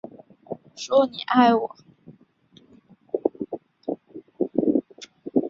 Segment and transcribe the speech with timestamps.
[0.87, 1.75] 说你爱我